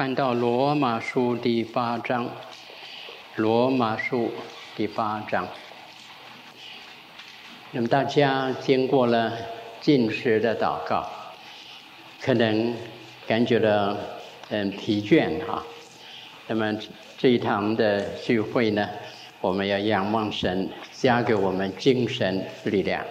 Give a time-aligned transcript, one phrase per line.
[0.00, 2.26] 翻到罗马书第八章，
[3.36, 4.32] 罗马书
[4.74, 5.46] 第八章。
[7.72, 9.30] 那么大家经过了
[9.78, 11.06] 禁食的祷告，
[12.18, 12.74] 可能
[13.26, 13.94] 感觉到
[14.48, 15.62] 很疲倦哈。
[16.46, 16.74] 那么
[17.18, 18.88] 这一堂的聚会呢，
[19.42, 23.04] 我们要仰望神，加给我们精神力量。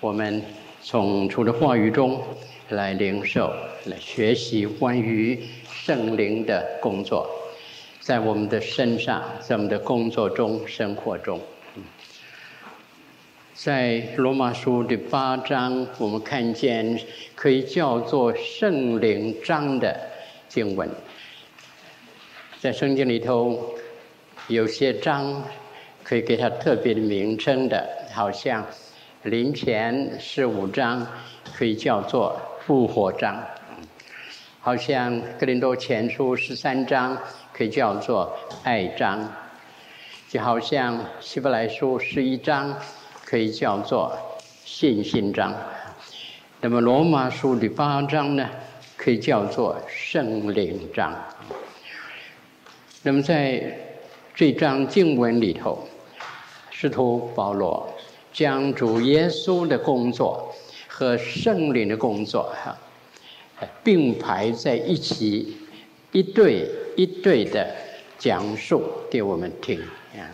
[0.00, 0.42] 我们
[0.80, 2.24] 从主的话语中
[2.70, 3.52] 来领受、
[3.84, 5.38] 来学习关于
[5.84, 7.28] 圣灵的工作，
[7.98, 11.40] 在我们的身上，在我们的工作中、生活中。
[13.52, 16.96] 在罗马书第八章，我们看见
[17.34, 20.00] 可以叫做圣灵章的
[20.48, 20.88] 经文。
[22.60, 23.74] 在圣经里头，
[24.46, 25.42] 有些章
[26.04, 28.64] 可以给它特别的名称的，好像
[29.24, 31.04] 林前十五章
[31.52, 33.44] 可以叫做复活章，
[34.62, 37.18] 好像哥林多前书十三章
[37.52, 39.30] 可以叫做爱章，
[40.30, 42.74] 就好像希伯来书十一章。
[43.24, 44.12] 可以叫做
[44.62, 45.54] 信心章，
[46.60, 48.46] 那么罗马书第八章呢，
[48.94, 51.10] 可以叫做圣灵章。
[53.02, 53.74] 那么在
[54.34, 55.88] 这章经文里头，
[56.70, 57.88] 使徒保罗
[58.34, 60.54] 将主耶稣的工作
[60.86, 62.76] 和圣灵的工作哈
[63.82, 65.56] 并排在一起，
[66.12, 67.74] 一对一对的
[68.18, 69.80] 讲述给我们听
[70.14, 70.26] 啊，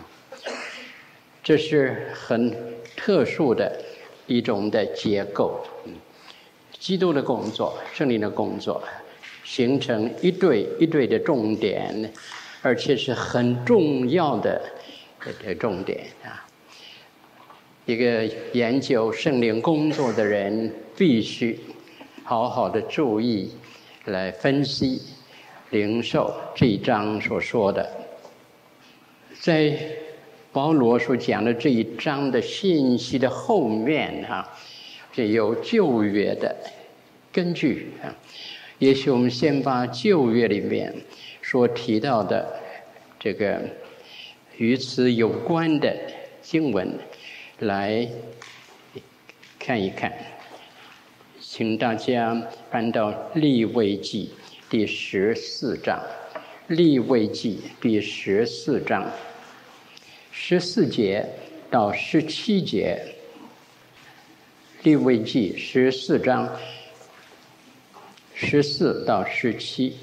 [1.43, 2.55] 这是很。
[3.01, 3.81] 特殊的
[4.27, 5.95] 一种的结构，嗯，
[6.81, 8.83] 基督的工作、圣灵的工作，
[9.45, 12.12] 形成一对一对的重点，
[12.61, 14.61] 而且是很重要的
[15.45, 16.45] 的重点啊。
[17.87, 21.56] 一个研究圣灵工作的人，必须
[22.29, 23.51] 好好的注意
[24.05, 25.01] 来分析、
[25.71, 27.91] 灵兽这一章所说的，
[29.41, 29.75] 在。
[30.51, 34.49] 保罗所讲的这一章的信息的后面哈，
[35.12, 36.56] 是有旧约的
[37.31, 38.12] 根据啊。
[38.78, 40.93] 也许我们先把旧约里面
[41.43, 42.60] 所提到的
[43.21, 43.60] 这个
[44.56, 45.95] 与此有关的
[46.41, 46.99] 经文
[47.60, 48.09] 来
[49.59, 50.10] 看一看，
[51.50, 54.31] 请大家翻到利未记
[54.69, 55.98] 第十四章，
[56.66, 59.10] 利未记第十四章。
[60.31, 61.26] 十四节
[61.70, 63.03] 到十七节，
[64.82, 66.54] 利未记十四章。
[68.34, 69.97] 十四到十七，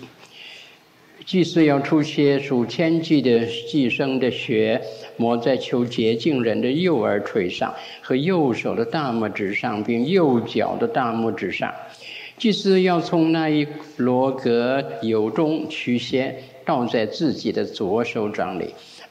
[1.26, 4.80] 祭司要出些数千计的祭牲的血，
[5.18, 11.74] 抹在求洁净人的右耳垂上和右手的大拇指上，并右脚的大拇指上。
[12.38, 13.66] 祭司要从那一
[13.98, 18.68] 罗革油中取些，倒在自己的左手掌里。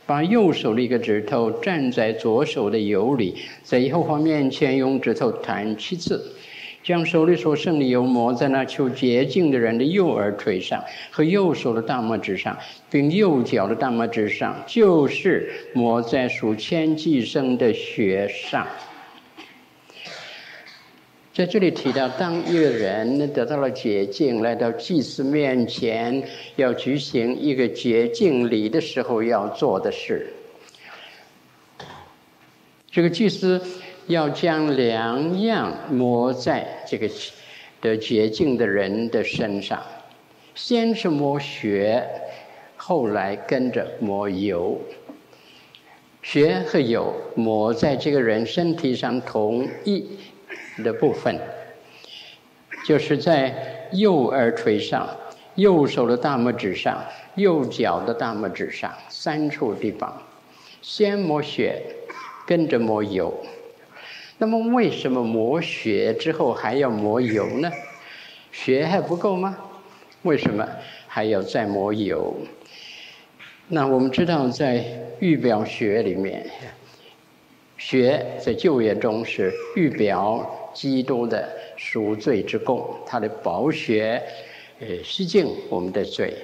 [0.06, 6.22] 把右手的一个指头蘸在左手的油里，在耶和华面前用指头弹七次，
[6.84, 12.56] 将手里所剩的油抹在那求洁净的人的右耳垂上和右手的大拇指上，
[12.90, 18.66] 并右脚的大拇指上，就是抹在数千计生的血上。
[21.32, 26.22] 在这里提到，当一个人得到了洁净，来到祭司面前，
[26.56, 30.32] 要举行一个洁净礼的时候要做的事。
[32.88, 33.60] 这个祭司
[34.06, 37.09] 要将两样抹在这个
[37.81, 39.82] 的洁净的人的身上，
[40.54, 42.06] 先是抹血，
[42.76, 44.78] 后来跟着抹油。
[46.22, 50.19] 血和油抹在这个人身体上同一
[50.82, 51.38] 的部分，
[52.87, 55.06] 就是在右耳垂上、
[55.54, 57.04] 右手的大拇指上、
[57.34, 60.22] 右脚的大拇指上三处地方，
[60.81, 61.82] 先抹血，
[62.47, 63.34] 跟着抹油。
[64.44, 67.72] 那么，为什么磨血之后还要磨油呢？
[68.53, 69.56] 血还不够吗？
[70.21, 70.69] 为什么
[71.06, 72.37] 还要再磨油？
[73.69, 74.85] 那我们知道，在
[75.19, 76.44] 预表血里面，
[77.79, 80.61] 血在旧约中是预表。
[80.75, 84.23] 基督的赎罪之功，他的宝血，
[84.81, 86.35] 呃，洗净我们的罪。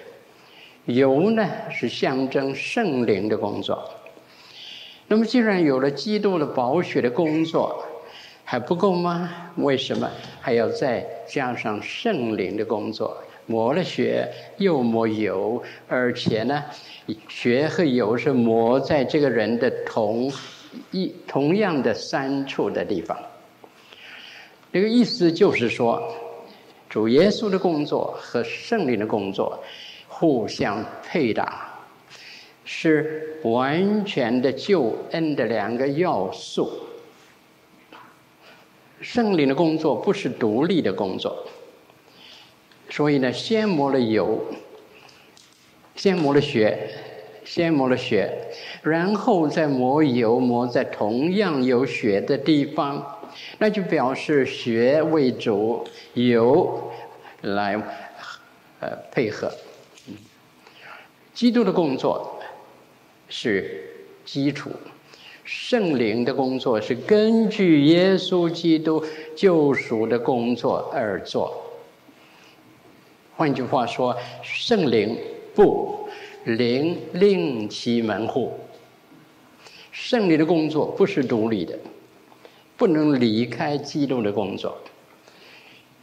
[0.86, 3.90] 油呢，是象征圣灵的工作。
[5.08, 7.84] 那么，既然有了基督的宝血的工作，
[8.50, 9.30] 还不够吗？
[9.58, 10.10] 为什么
[10.40, 13.16] 还要再加上圣灵的工作？
[13.46, 16.64] 抹了血，又抹油，而且呢，
[17.28, 20.32] 血和油是抹在这个人的同
[20.90, 23.16] 一同样的三处的地方。
[24.72, 26.02] 这个意思就是说，
[26.88, 29.62] 主耶稣的工作和圣灵的工作
[30.08, 31.72] 互相配搭，
[32.64, 36.68] 是完全的救恩的两个要素。
[39.00, 41.46] 圣灵的工作不是独立的工作，
[42.90, 44.38] 所以呢，先磨了油，
[45.96, 46.90] 先磨了血，
[47.44, 48.30] 先磨了血，
[48.82, 53.18] 然后再磨油，磨在同样有血的地方，
[53.58, 56.90] 那就表示血为主，油
[57.40, 57.74] 来
[58.80, 59.50] 呃配合。
[61.32, 62.38] 基督的工作
[63.28, 63.82] 是
[64.26, 64.70] 基础。
[65.52, 69.04] 圣灵的工作是根据耶稣基督
[69.34, 71.52] 救赎的工作而做。
[73.34, 75.18] 换句话说，圣灵
[75.52, 76.08] 不
[76.44, 78.52] 灵另其门户。
[79.90, 81.76] 圣灵的工作不是独立的，
[82.76, 84.78] 不能离开基督的工作。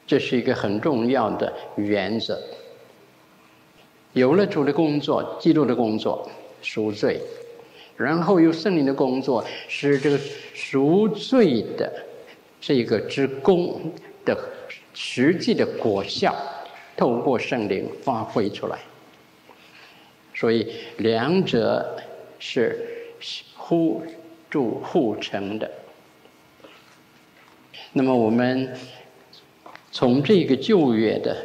[0.05, 2.37] 这是一个很重要的原则。
[4.11, 6.29] 有了主的工作，基督的工作
[6.61, 7.21] 赎罪。
[7.97, 10.19] 然后有圣灵的工作，使这个
[10.53, 11.91] 赎罪的
[12.61, 13.91] 这个之功
[14.23, 14.37] 的
[14.93, 16.35] 实际的果效，
[16.95, 18.77] 透过圣灵发挥出来。
[20.35, 21.97] 所以两者
[22.37, 22.79] 是
[23.55, 24.03] 互
[24.47, 25.69] 助互成的。
[27.93, 28.71] 那么我们
[29.91, 31.35] 从这个旧约的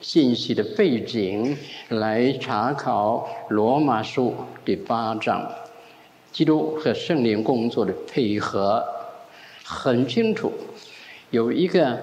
[0.00, 1.54] 信息的背景
[1.90, 5.46] 来查考罗马书第八章。
[6.32, 8.84] 基督和圣灵工作的配合
[9.64, 10.52] 很清楚，
[11.30, 11.98] 有一个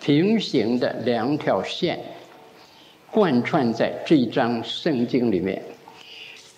[0.00, 1.98] 平行的两条线
[3.10, 5.62] 贯穿在这一章圣经里面。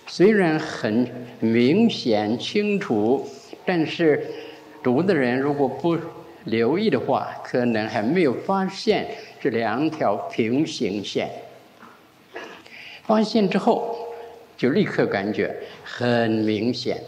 [0.06, 1.08] 虽然很
[1.40, 3.26] 明显清楚，
[3.64, 4.24] 但是
[4.82, 5.96] 读的人如果不
[6.44, 9.06] 留意的话，可能还没有发现
[9.40, 11.30] 这两条平行线。
[13.02, 13.96] 发现之后，
[14.64, 16.98] 就立刻感觉很明显、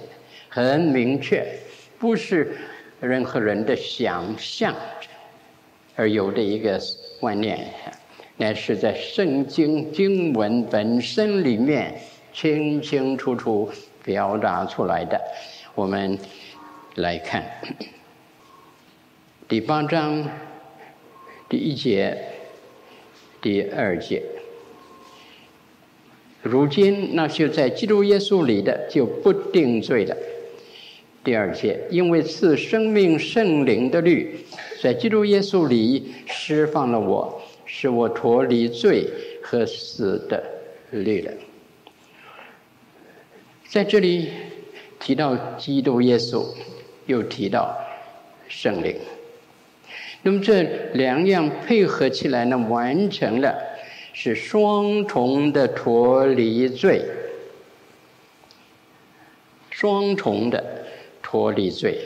[0.50, 1.43] 很明确，
[1.99, 2.55] 不是
[3.00, 4.76] 任何人的想象
[5.94, 6.79] 而有的一个
[7.19, 7.67] 观念，
[8.37, 11.99] 乃是在圣经经文本身里面
[12.31, 13.73] 清清楚楚
[14.05, 15.19] 表达出来的。
[15.75, 16.19] 我们
[16.97, 17.43] 来看
[19.49, 20.29] 第八章
[21.49, 22.19] 第一节、
[23.41, 24.23] 第二节。
[26.46, 30.16] 如今那些在基督耶稣里的就不定罪了。
[31.25, 34.38] 第二节，因为赐生命圣灵的律，
[34.81, 39.08] 在基督耶稣里释放了我，使我脱离罪
[39.43, 40.43] 和死的
[40.90, 41.32] 律了。
[43.69, 44.28] 在这里
[45.00, 46.46] 提到基督耶稣，
[47.06, 47.76] 又提到
[48.46, 48.94] 圣灵，
[50.22, 50.62] 那么这
[50.94, 53.52] 两样配合起来呢，完成了。
[54.18, 57.04] 是双重的脱离罪，
[59.68, 60.86] 双重的
[61.22, 61.98] 脱离罪。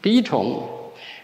[0.00, 0.66] 第一重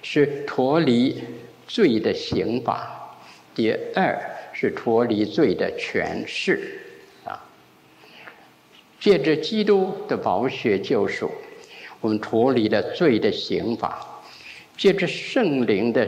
[0.02, 1.24] 是脱离
[1.66, 3.16] 罪的刑罚，
[3.54, 4.14] 第二
[4.52, 6.78] 是脱离罪的权势
[7.24, 7.42] 啊。
[9.00, 11.30] 借着基督的宝血救赎，
[12.02, 13.88] 我们脱离了罪的刑罚；
[14.76, 16.06] 借着圣灵的。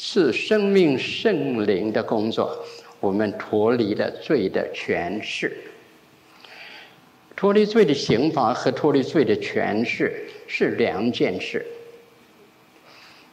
[0.00, 2.64] 是生命圣灵的工作，
[3.00, 5.52] 我们脱离了罪的权势。
[7.34, 11.66] 脱离罪的刑罚和脱离罪的权势是两件事。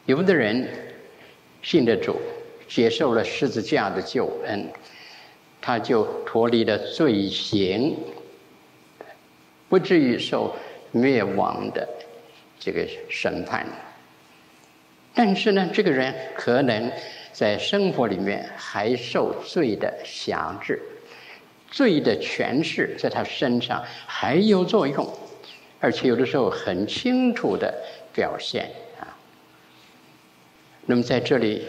[0.06, 0.68] 有的人
[1.62, 2.16] 信着主，
[2.68, 4.68] 接受了十字架的救恩，
[5.60, 7.96] 他就脱离了罪行，
[9.68, 10.54] 不至于受
[10.90, 11.88] 灭亡的
[12.58, 13.64] 这个审判。
[15.16, 16.92] 但是呢，这个人可能
[17.32, 20.78] 在生活里面还受罪的辖制，
[21.70, 25.10] 罪的权势在他身上还有作用，
[25.80, 27.74] 而且有的时候很清楚的
[28.12, 28.70] 表现
[29.00, 29.16] 啊。
[30.84, 31.64] 那么在这里，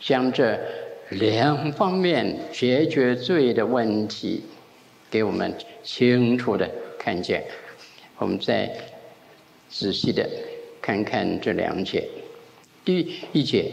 [0.00, 0.58] 将这
[1.10, 4.42] 两方面解决罪的问题，
[5.10, 6.66] 给我们清楚的
[6.98, 7.44] 看见。
[8.16, 8.70] 我们再
[9.68, 10.26] 仔细的
[10.80, 12.08] 看看这两节。
[12.90, 13.70] 第一节，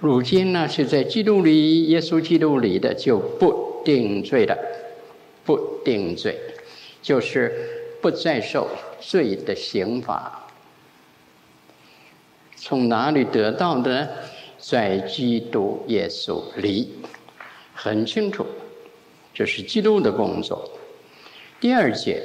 [0.00, 4.56] 如今呢是在基督里，耶稣基督里的就不定罪了，
[5.44, 6.38] 不定罪，
[7.02, 7.52] 就是
[8.00, 8.66] 不再受
[8.98, 10.48] 罪的刑罚。
[12.56, 14.08] 从哪里得到的呢？
[14.58, 16.94] 在基督耶稣里，
[17.74, 18.46] 很清楚，
[19.34, 20.70] 这是基督的工作。
[21.60, 22.22] 第二节，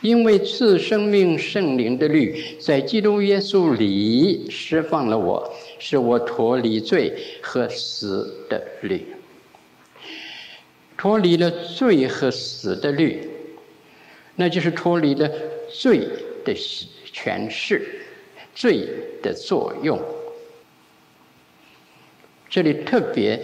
[0.00, 7.12] 因为赐生命圣灵的律在基督耶稣里释放了我，使我脱离罪
[7.42, 9.04] 和死的律。
[10.96, 13.28] 脱离了罪和死的律，
[14.36, 15.28] 那就是脱离了
[15.68, 16.08] 罪
[16.44, 16.54] 的
[17.12, 17.84] 权势、
[18.54, 18.88] 罪
[19.22, 20.00] 的作用。
[22.48, 23.40] 这里特别。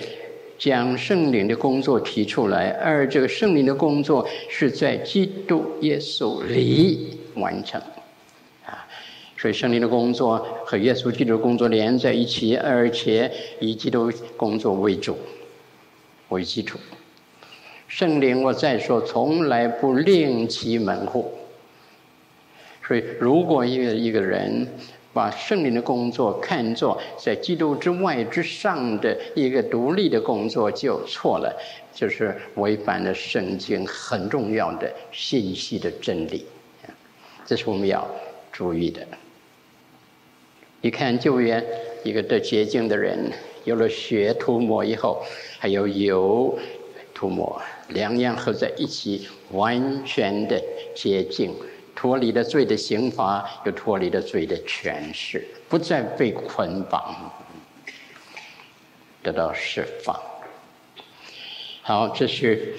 [0.59, 7.81] 将圣灵的工作提出来，而这个圣灵的工作是在基督耶稣里完成，
[8.65, 8.87] 啊，
[9.37, 13.31] 所以圣灵的工作和耶稣基督的工作连在一起，而且
[13.61, 15.17] 以基督工作为主
[16.29, 16.79] 为基础。
[17.87, 21.33] 圣灵，我再说，从来不另起门户。
[22.87, 24.67] 所以，如果一个一个人，
[25.15, 31.57] 把圣灵的工作看作在基督之外之上的一个独立的工作，就错了，
[31.95, 36.45] 就是违反了圣经很重要的信息的真理，
[37.47, 38.05] 这是我们要
[38.51, 39.07] 注意的。
[40.81, 41.65] 你看救援
[42.03, 43.33] 一个得洁净的人，
[43.65, 45.25] 有了血涂抹以后，
[45.59, 46.59] 还有油
[47.15, 50.61] 涂抹，两样合在一起，完全的
[50.95, 51.55] 洁净。
[52.05, 57.33] 脱离了罪的刑罚，又脱离了罪的权势，不再被捆绑，
[59.23, 60.15] 得到释放。
[61.81, 62.75] 好，这是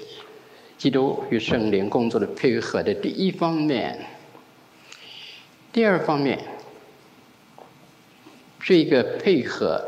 [0.78, 4.06] 基督与圣灵工作的配合的第一方面。
[5.74, 6.40] 第二方面，
[8.60, 9.84] 这个配合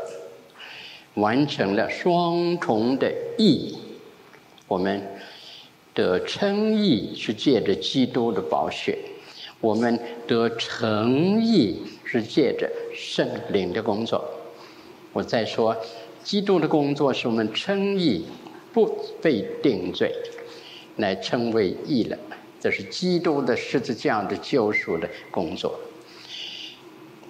[1.14, 3.78] 完成了双重的义，
[4.66, 5.00] 我们
[5.94, 8.98] 的称义是借着基督的宝血。
[9.60, 14.24] 我们得诚意是借着圣灵的工作。
[15.12, 15.76] 我再说，
[16.22, 18.24] 基督的工作是我们称义，
[18.72, 18.86] 不
[19.20, 20.14] 被定罪，
[20.96, 22.16] 来称为义了。
[22.60, 25.78] 这是基督的十字架的救赎的工作。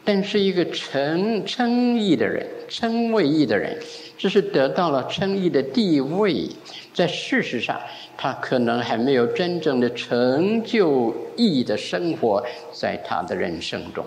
[0.09, 3.79] 但是一个称称义的人，称为义的人，
[4.17, 6.49] 只是得到了称义的地位，
[6.95, 7.79] 在事实上。
[8.17, 14.03] 他可能还没有真正的成就义的生活在他的人生中，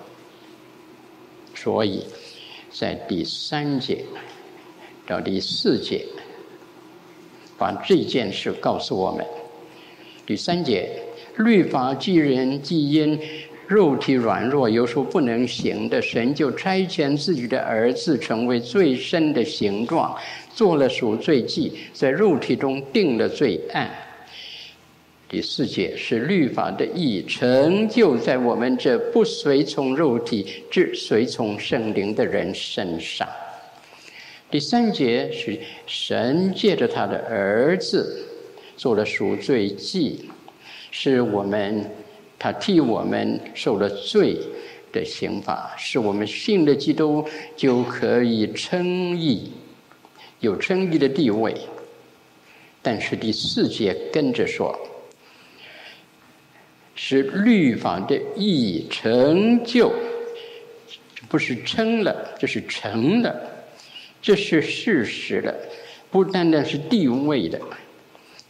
[1.53, 2.03] 所以
[2.71, 4.03] 在第三节
[5.05, 6.03] 到第四节，
[7.59, 9.23] 把这件事告诉我们。
[10.25, 11.03] 第三节，
[11.37, 13.17] 律法既人既因
[13.71, 20.13] 肉体软弱有时候不能行的，神就差遣自己的儿子成为最深的形状。
[20.53, 23.89] 做了赎罪祭，在肉体中定了罪案。
[25.29, 33.25] 第四节是律法的义成就在我们这不随从肉体，只随从圣灵的人身上。
[34.49, 38.25] 第三节是神借着他的儿子
[38.75, 40.29] 做了赎罪祭，
[40.91, 41.89] 是我们
[42.41, 44.35] 他替我们受了罪
[44.91, 47.23] 的刑罚，是我们信了基督
[47.55, 49.51] 就可以称义。
[50.39, 51.55] 有称义的地位，
[52.81, 54.75] 但是第四节跟着说，
[56.95, 59.93] 是律法的义成就，
[61.29, 63.39] 不是称了，这是成了，
[64.19, 65.53] 这是事实了，
[66.09, 67.61] 不单单是地位的。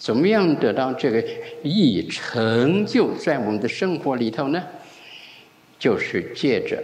[0.02, 1.24] 怎么样得到这个
[1.62, 4.64] 义成就在我们的生活里头呢？
[5.78, 6.84] 就是借着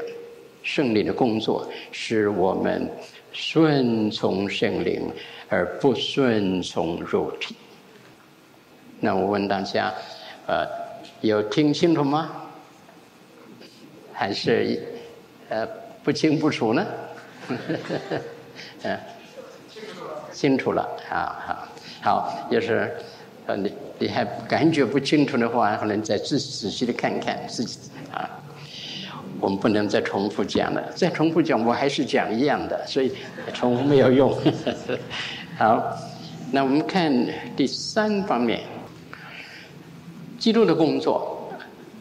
[0.62, 2.88] 圣灵的工作，使我们。
[3.34, 5.12] 顺从圣灵，
[5.48, 7.56] 而不顺从肉体。
[9.00, 9.94] 那我问大家，
[10.48, 10.66] 呃，
[11.22, 12.32] 有听清楚吗？
[14.12, 14.82] 还是
[15.50, 15.68] 呃
[16.04, 16.88] 不清不楚呢？
[18.82, 18.98] 嗯，
[20.34, 21.67] 清楚了，好好
[22.08, 22.90] 好，就是
[23.48, 27.78] 呃你你还感觉不清楚的话，可能再仔仔细的看看自己
[28.14, 28.30] 啊。
[29.42, 33.12] 我们不能再重复讲了，再重复讲我还是讲一样的，所以
[33.54, 34.34] 重复没有用。
[35.60, 35.84] 好，
[36.54, 37.14] 那我们看
[37.58, 38.62] 第三方面，
[40.40, 41.52] 基督的工作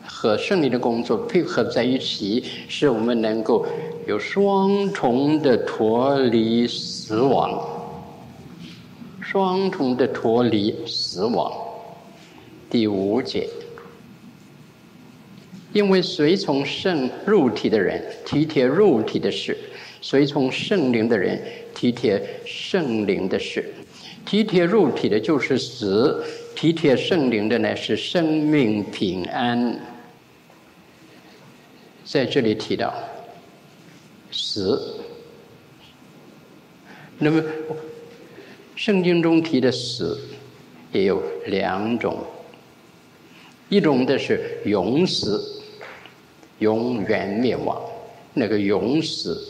[0.07, 3.67] 和圣灵的工作配合在一起，使我们能够
[4.07, 7.61] 有双重的脱离死亡，
[9.29, 11.53] 双重的脱离死亡。
[12.71, 13.49] 第五节。
[15.73, 19.59] 因为随从圣肉体的人体贴肉体的事，
[20.01, 21.43] 随从圣灵的人
[21.75, 23.75] 体贴圣灵的事。
[24.25, 29.79] 体贴肉体的就是死，体贴圣灵的呢是生命平安。
[32.05, 32.95] 在这里提到
[34.31, 35.01] 死，
[37.19, 37.43] 那么
[38.77, 40.21] 圣经中提的死
[40.93, 42.23] 也有两种。
[43.71, 45.63] 一种的是永死，
[46.59, 47.83] 永远灭亡，
[48.35, 49.49] 那个永死。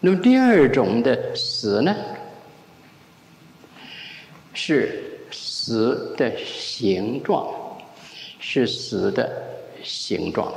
[0.00, 1.94] 那么第二种的死呢，
[4.52, 7.48] 是死的形状，
[8.40, 9.42] 是死的
[9.82, 10.52] 形状。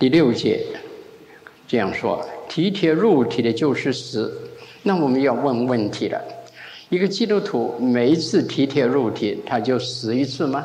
[0.00, 0.66] 第六节
[1.68, 4.50] 这样说：体贴入体的就是死。
[4.86, 6.22] 那我们要问问题了：
[6.90, 10.64] 一个基督徒每一次体贴入体，他就死一次吗？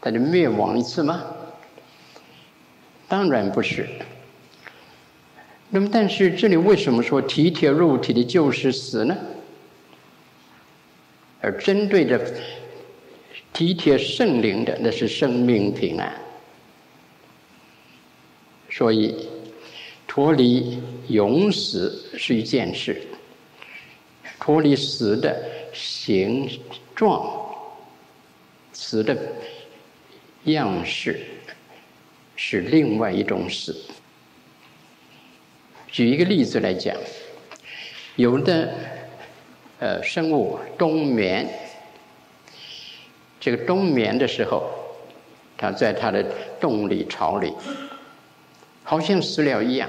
[0.00, 1.24] 他就灭亡一次吗？
[3.08, 3.88] 当然不是。
[5.68, 9.16] 那么，但是这里为什么说体贴入体的就是死呢？
[11.40, 12.20] 而针对着
[13.52, 16.12] 体贴圣灵的，那是生命平安。
[18.70, 19.28] 所以
[20.18, 23.00] 脱离永死是一件事，
[24.40, 25.40] 脱离死的
[25.72, 26.60] 形
[26.92, 27.54] 状、
[28.72, 29.16] 死的
[30.46, 31.24] 样式
[32.34, 33.80] 是另外一种死。
[35.86, 36.96] 举一个例子来讲，
[38.16, 38.74] 有的
[39.78, 41.48] 呃生物冬眠，
[43.38, 44.68] 这个冬眠的时候，
[45.56, 46.24] 它在它的
[46.58, 47.52] 洞里巢里，
[48.82, 49.88] 好像死了一样，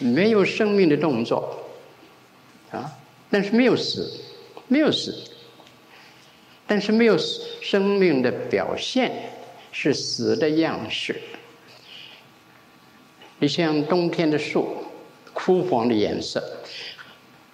[0.00, 1.58] 没有生命的动作，
[2.72, 2.90] 啊，
[3.30, 4.10] 但是没有死，
[4.66, 5.14] 没有死，
[6.66, 7.16] 但是没有
[7.62, 9.30] 生命的表现，
[9.70, 11.20] 是死的样式。
[13.38, 14.76] 你像冬天的树。
[15.32, 16.42] 枯黄的颜色，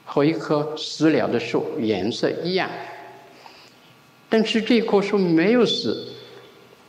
[0.04, 2.68] 和一棵死了的树颜色一样，
[4.28, 6.08] 但是这棵树没有死，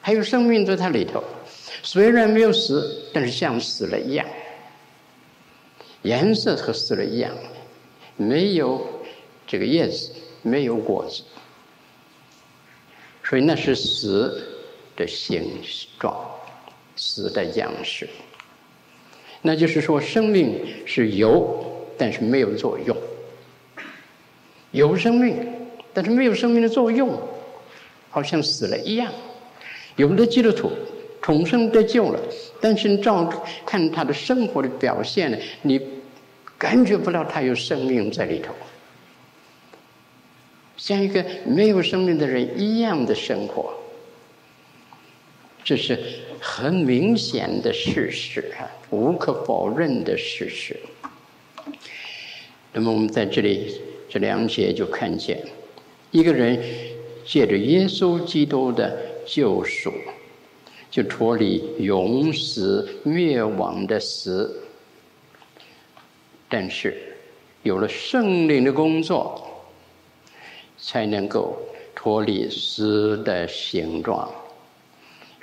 [0.02, 1.24] 还有生命在它里头。
[1.84, 4.26] 虽然没有死，但是像死了一样，
[6.08, 7.32] 颜色和死了一样，
[8.16, 8.88] 没有
[9.46, 10.12] 这个叶子，
[10.42, 11.22] 没有果子，
[13.24, 14.42] 所以那是死
[14.96, 15.44] 的形
[16.00, 16.16] 状，
[16.96, 18.08] 死的样式。
[19.42, 21.62] 那就是说，生命是有，
[21.98, 22.96] 但是没有作用；
[24.72, 25.36] 有生命，
[25.94, 27.20] 但是没有生命的作用，
[28.10, 29.12] 好像死了一样。
[29.98, 30.72] 有的基督徒
[31.22, 32.20] 重生得救了，
[32.62, 33.28] 但是照
[33.66, 35.80] 看他的生活的表现呢，你
[36.58, 38.54] 感觉不到他有生命在里头，
[40.76, 43.74] 像一个没有生命的人一样的生活。
[45.64, 46.00] 这是
[46.40, 50.80] 很明显的事实啊，无可否认的事实。
[52.72, 55.44] 那么我们在这里这两节就看见，
[56.12, 56.58] 一个人
[57.26, 59.92] 借着耶稣基督的救赎，
[60.90, 64.64] 就脱离永死灭亡的死，
[66.50, 66.96] 但是
[67.64, 69.46] 有了圣灵的工作，
[70.78, 71.58] 才能够
[71.96, 74.30] 脱离死的形状。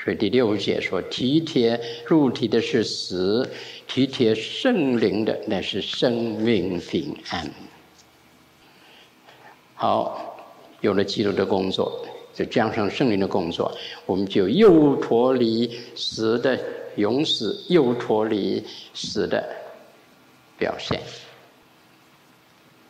[0.02, 3.50] 所以第六节说，体贴入体的是死，
[3.86, 7.50] 体贴圣灵的那是生命平安。
[9.74, 10.36] 好，
[10.82, 16.58] 有了基督的工作，就加上圣灵的工作，我们就又脱离死的
[16.96, 18.62] 永死，又脱离
[18.92, 19.42] 死的
[20.58, 21.00] 表现。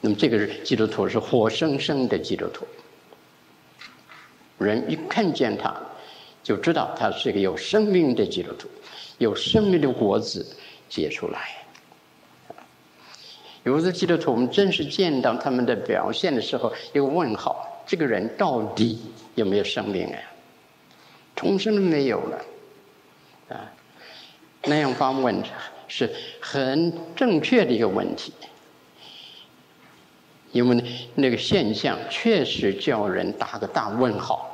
[0.00, 2.66] 那么这个基督徒是活生生的基督徒，
[4.58, 5.74] 人一看见他。
[6.42, 8.68] 就知道他是一个有生命的基督徒，
[9.16, 10.46] 有生命的果子
[10.90, 11.64] 结出来。
[13.62, 19.00] 有的基督徒，我们真是见到他们的表现的时候，一个问号：这个人到底
[19.36, 20.20] 有没有生命啊？
[21.34, 22.44] 重生没有了
[23.48, 23.72] 啊？
[24.64, 25.42] 那样发问
[25.88, 28.32] 是很正确的一个问题，
[30.52, 34.50] 因为那个现象确实叫人打个大问号。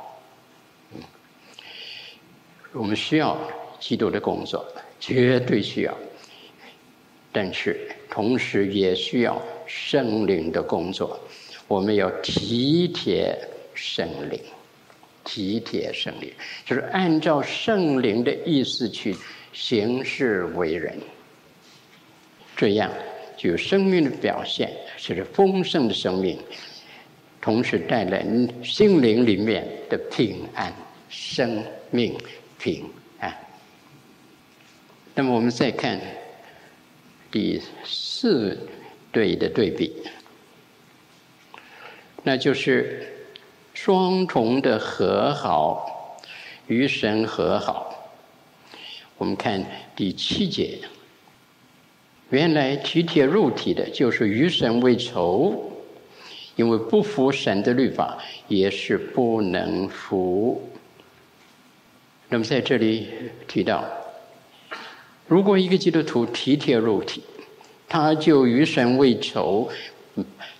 [2.73, 3.37] 我们需要
[3.79, 4.65] 基督的工作，
[4.99, 5.97] 绝对需要，
[7.31, 11.19] 但是同时也需要圣灵的工作。
[11.67, 13.37] 我们要体贴
[13.73, 14.39] 圣灵，
[15.23, 16.31] 体贴圣灵，
[16.65, 19.15] 就是按照圣灵的意思去
[19.53, 20.97] 行事为人，
[22.61, 22.91] 这样
[23.35, 26.37] 就有生命的表现，是丰盛的生命，
[27.41, 28.23] 同时带来
[28.63, 30.71] 心灵里面的平安
[31.09, 32.15] 生命。
[32.59, 32.87] 平
[33.19, 33.35] 安。
[35.15, 35.99] 那么我们再看
[37.31, 38.55] 第四
[39.11, 40.03] 对的对比，
[42.21, 43.11] 那就是
[43.73, 46.19] 双重的和好，
[46.67, 48.13] 与神和好。
[49.17, 50.77] 我们看第七节，
[52.31, 55.53] 原来体贴入体的，就是与神为仇，
[56.55, 58.17] 因为不服神的律法，
[58.47, 60.69] 也是不能服。
[62.29, 63.09] 那么在这里
[63.49, 63.83] 提到，
[65.27, 67.21] 如果一个基督徒体贴肉体，
[67.89, 69.69] 他就与神为仇，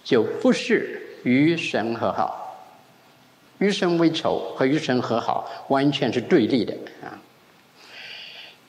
[0.04, 2.38] 就不是与神和好。
[3.60, 7.14] 与神为仇和与神和好完全是对立的啊。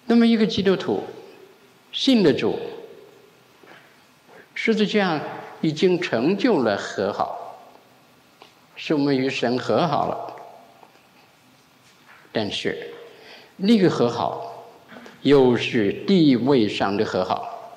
[0.04, 1.02] 那么一个基督徒
[1.90, 2.58] 信的主，
[4.54, 5.20] 十字架
[5.60, 7.58] 已经成就了和好，
[8.76, 10.36] 是我们与神和好了。
[12.32, 12.88] 但是
[13.56, 14.64] 那个和好
[15.22, 17.76] 又是地位上的和好，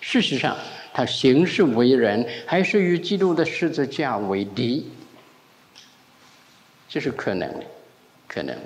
[0.00, 0.56] 事实上
[0.92, 4.90] 他行事为人还是与基督的十字架为敌。
[6.88, 7.64] 这是可能的，
[8.28, 8.62] 可能的。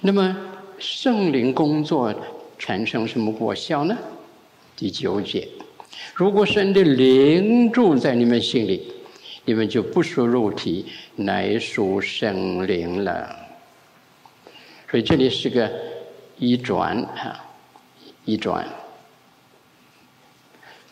[0.00, 0.36] 那么
[0.78, 2.14] 圣灵工作
[2.58, 3.96] 产生什么果效呢？
[4.78, 5.48] 第九节，
[6.14, 8.92] 如果神的灵住在你们心里，
[9.44, 10.86] 你们就不属肉体，
[11.16, 13.36] 乃属圣灵了。
[14.88, 15.68] 所以这里是个
[16.38, 17.44] 一转啊，
[18.24, 18.64] 一转，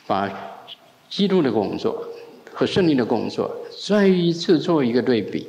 [0.05, 0.29] 把
[1.09, 2.09] 基督的工作
[2.51, 3.57] 和圣灵的工作。
[3.87, 5.47] 再一次做一个对比，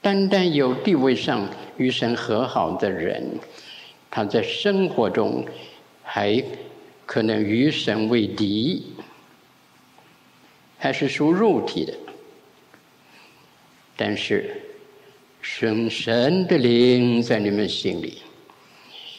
[0.00, 3.38] 单单有地位上与神和好的人，
[4.10, 5.46] 他在生活中
[6.14, 6.44] 还
[7.06, 8.92] 可能与神为敌，
[10.76, 11.94] 还是属肉体的。
[13.96, 14.60] 但是，
[15.40, 18.18] 神神的灵在你们心里，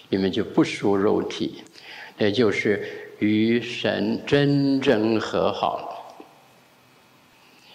[0.07, 1.63] 你们就不属肉体，
[2.19, 6.15] 也就是与神真正和好了。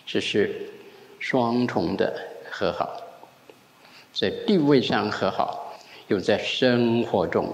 [0.06, 0.70] 这是
[1.18, 2.16] 双重的
[2.48, 3.02] 和好，
[4.12, 5.76] 在地位上和好，
[6.06, 7.52] 又在生活中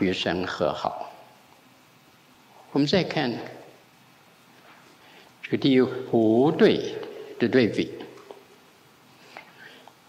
[0.00, 1.12] 与神和好。
[2.72, 3.32] 我们再看
[5.42, 6.94] 这个第五对
[7.38, 7.90] 的对比，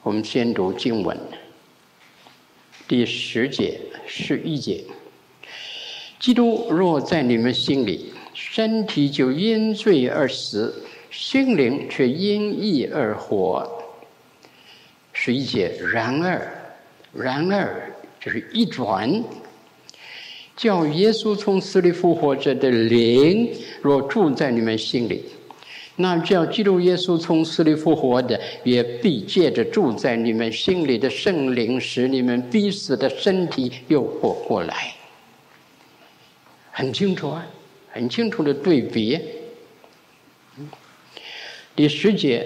[0.02, 1.18] 我们先读经文，
[2.88, 4.84] 第十节、十一节：
[6.20, 10.88] 基督若在你们心里，身体就因罪而死。
[11.14, 13.70] 心灵却因义而活，
[15.12, 15.78] 十一节。
[15.92, 16.50] 然而，
[17.12, 19.22] 然而就是一转，
[20.62, 25.24] 叫耶稣从死里复活者的灵若住在你们心里，
[25.96, 34.94] 那叫基督耶稣从死里复活的，也必借着住在你们心里的圣灵，使你们必死的身体又活过来。
[36.70, 37.44] 很清楚啊，
[37.90, 39.20] 很清楚的对比。
[41.76, 42.46] 第十节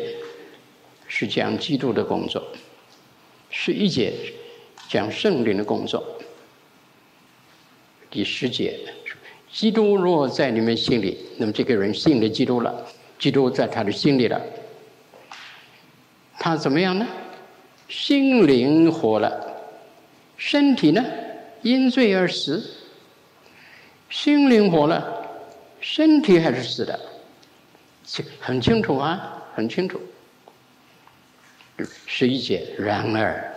[1.10, 2.42] 是讲基督的工作，
[3.50, 4.14] 十一节
[4.88, 6.02] 讲圣灵的工作。
[8.16, 8.80] 第十节，
[9.52, 12.88] 基督若在你们心里，那么这个人信了基督了，
[13.20, 14.42] 基督在他的心里了，
[16.40, 17.06] 他怎么样呢？
[17.90, 19.30] 心灵活了，
[20.38, 21.04] 身体呢？
[21.62, 22.66] 因罪而死。
[24.10, 25.30] 心灵活了，
[25.82, 26.98] 身体还是死的。
[28.40, 30.00] 很清楚啊，很清楚。
[32.08, 33.54] 十一节，然而，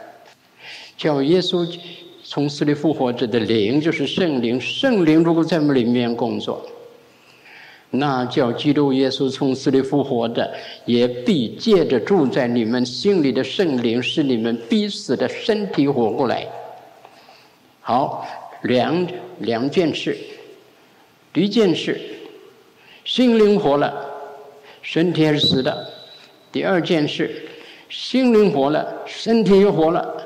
[0.97, 1.65] 叫耶稣
[2.31, 6.63] 从死里复活者的灵，就是圣灵，圣灵如果在我们里面工作，
[7.89, 16.47] 那叫基督耶稣从死里复活的，也必借着住在你们心里的圣灵，使你们必死的身体活过来。
[17.81, 18.29] 好，
[18.65, 19.07] 两
[19.39, 20.15] 两件事，
[21.33, 21.99] 第一件事，
[23.07, 24.05] 心灵活了。
[24.83, 25.91] 身体是死的。
[26.53, 27.49] 第二件事，
[27.89, 30.18] 心灵活了，身体又活了，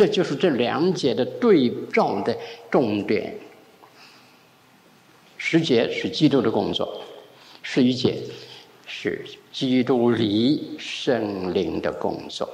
[0.00, 2.34] 这就是这两节的对照的
[2.70, 3.34] 重点。
[5.36, 7.02] 十节是基督的工作，
[7.60, 8.16] 十一节
[8.86, 12.48] 是基督离圣灵的工作，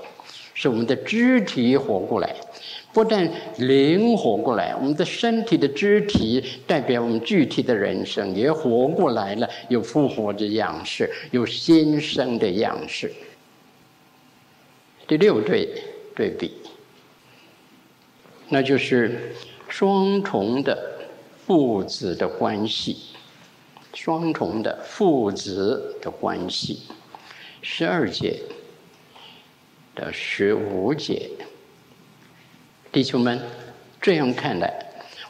[0.55, 2.35] 是我们的肢体活过来。
[2.93, 13.13] 不但灵活过来，我们的身体的肢体代表我们具体的人生也活过来了，有复活的样式，有新生的样式。
[15.07, 15.69] 第六对
[16.17, 16.51] 对比，
[18.49, 19.33] 那就是
[19.69, 21.01] 双重的
[21.45, 22.97] 父子的关系，
[23.93, 26.83] 双重的父子的关系，
[27.61, 28.41] 十二节
[29.95, 31.29] 到十五节。
[32.93, 33.41] 弟兄们，
[34.01, 34.73] 这样看来，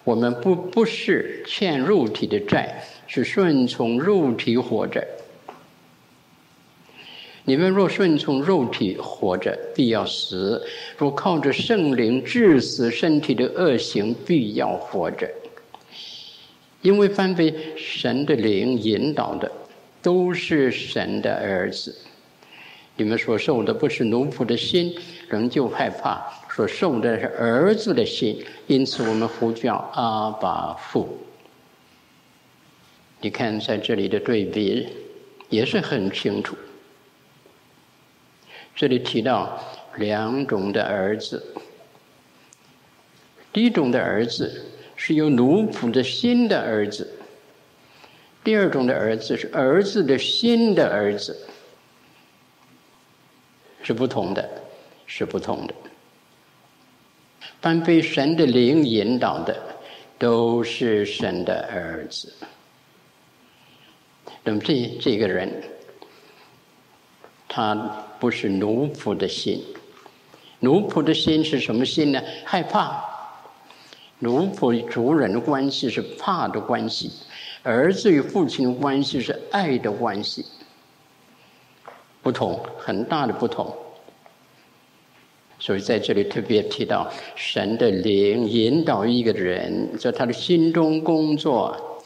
[0.05, 5.03] 我们不不是欠肉体的债，是顺从肉体活着。
[7.49, 10.61] 你们若顺从肉体活着，必要死；
[10.99, 15.31] 若靠着圣灵治死身体的恶行，必要活着。
[16.83, 19.51] 因为凡被神的灵引导的，
[20.03, 21.97] 都是神的儿子。
[22.97, 24.93] 你们所受的不是奴仆的心，
[25.29, 26.19] 仍旧害怕；
[26.53, 31.17] 所受的是儿子的心，因此我们呼叫阿爸父。
[33.21, 34.89] 你看在这里的对比
[35.49, 36.57] 也是很清楚。
[38.77, 39.59] 这里提到
[39.97, 41.43] 两种的儿子，
[43.53, 44.65] 第一种的儿子。
[44.99, 47.07] 是由奴仆的心的儿子，
[48.43, 51.37] 第二种的儿子是儿子的心的儿子，
[53.83, 54.49] 是不同的，
[55.05, 55.75] 是不同的。
[57.61, 59.55] 凡被神的灵引导的，
[60.19, 62.33] 都是神的儿子。
[64.43, 65.63] 那么这这个人，
[67.47, 69.63] 他不是奴仆的心，
[70.61, 72.23] 奴仆的心是什么心呢？
[72.45, 73.03] 害怕。
[74.21, 77.11] 奴仆与主人的关系是怕的关系，
[77.63, 80.45] 儿子与父亲的关系是爱的关系，
[82.23, 83.77] 不同，很大的不同。
[85.59, 92.03] 所以在这里特别提到，神的灵引导一个人在他的心中工作，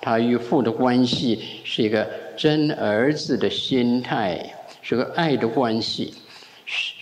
[0.00, 4.54] 他与父的关系是一个真儿子的心态，
[4.88, 6.14] 这个爱的关系，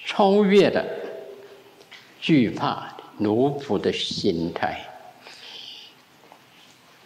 [0.05, 0.85] 超越了
[2.21, 2.93] 惧怕。
[3.19, 4.79] 奴仆的心态，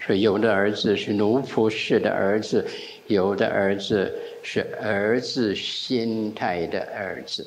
[0.05, 2.67] 所以有的儿子是奴仆式的儿子，
[3.07, 4.13] 有的儿子
[4.43, 7.47] 是儿子心态的儿子，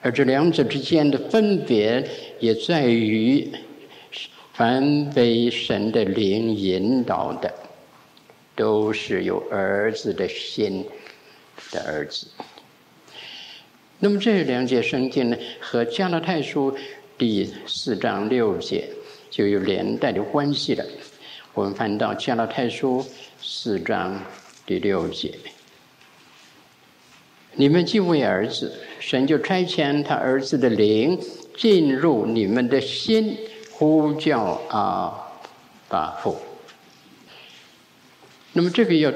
[0.00, 2.02] 而这两者之间的分别
[2.40, 3.52] 也在于，
[4.54, 7.52] 凡被神的灵引导的，
[8.54, 10.82] 都是有儿子的心
[11.76, 12.26] 的儿子。
[13.98, 16.76] 那么这两节圣经呢，和加拉太书
[17.16, 18.88] 第四章六节
[19.30, 20.84] 就有连带的关系了。
[21.54, 23.04] 我们翻到加拉太书
[23.40, 24.20] 四章
[24.66, 25.34] 第六节
[27.56, 31.18] ：“你们既为儿子，神就差遣他儿子的灵
[31.56, 33.38] 进入你们的心，
[33.72, 35.10] 呼叫阿
[35.88, 36.36] 爸父。”
[38.52, 39.10] 那么这个要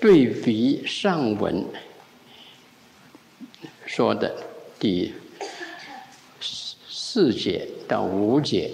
[0.00, 1.64] 对比上文。
[3.86, 4.34] 说的
[4.78, 5.14] 第
[6.40, 8.70] 四四节到五节，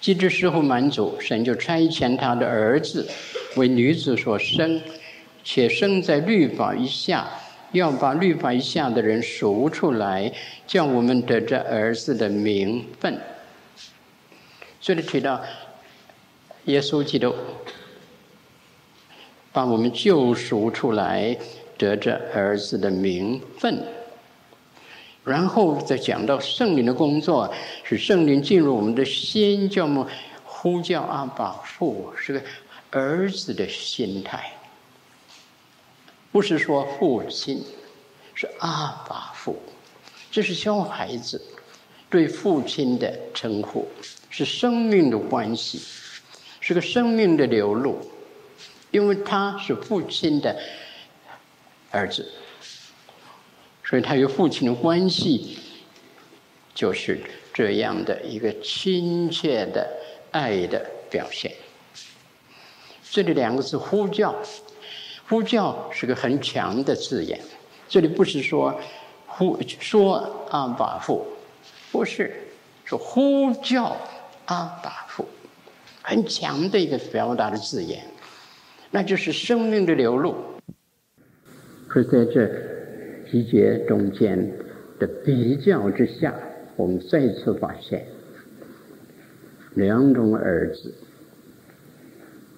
[0.00, 3.08] 既知时候满足，神就差遣他的儿子
[3.56, 4.80] 为女子所生，
[5.42, 7.28] 且生在律法以下，
[7.72, 10.32] 要把律法以下的人赎出来，
[10.64, 13.18] 叫我们得着儿子的名分。
[14.80, 15.42] 这里提到
[16.66, 17.34] 耶稣基督
[19.50, 21.36] 把我们救赎出来。
[21.80, 23.82] 得着儿子的名分，
[25.24, 27.50] 然后再讲到圣灵的工作，
[27.82, 30.04] 使圣灵进入我们的心，叫我们
[30.44, 32.42] 呼叫阿爸父，是个
[32.90, 34.52] 儿子的心态，
[36.30, 37.64] 不是说父亲，
[38.34, 39.56] 是阿爸父，
[40.30, 41.40] 这是小孩子
[42.10, 43.88] 对父亲的称呼，
[44.28, 45.80] 是生命的关系，
[46.60, 47.96] 是个生命的流露，
[48.90, 50.54] 因为他是父亲的。
[51.90, 52.26] 儿子，
[53.84, 55.58] 所以他与父亲的关系
[56.74, 57.20] 就是
[57.52, 59.88] 这样的一个亲切的
[60.30, 61.52] 爱的表现。
[63.10, 64.34] 这里两个字“呼叫
[65.28, 67.40] ”，“呼叫”是个很强的字眼。
[67.88, 68.80] 这里不是说
[69.26, 71.26] “呼说阿爸父”，
[71.90, 72.48] 不是
[72.84, 73.96] 说“呼叫
[74.44, 75.26] 阿爸父”，
[76.02, 78.06] 很强的一个表达的字眼，
[78.92, 80.36] 那就是生命的流露。
[81.92, 82.48] 可在这
[83.28, 84.48] 几节中间
[85.00, 86.32] 的比较之下，
[86.76, 88.06] 我们再次发现
[89.74, 90.94] 两种儿子：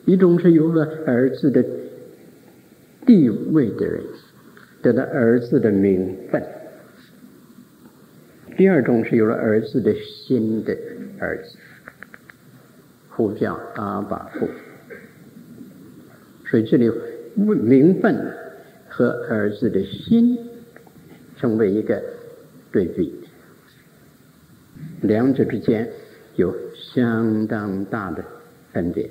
[0.04, 1.64] 一种是有了儿子的
[3.06, 4.02] 地位的人，
[4.82, 6.42] 得到儿子的名分；
[8.58, 10.76] 第二种是有了儿子的心的
[11.18, 11.56] 儿子，
[13.08, 14.46] 呼叫阿爸父。
[16.50, 16.92] 所以这里
[17.34, 18.41] 名分。
[18.94, 20.38] 和儿子的心
[21.38, 22.02] 成为一个
[22.70, 23.10] 对比，
[25.00, 25.90] 两者之间
[26.36, 28.22] 有相当大的
[28.70, 29.10] 分别。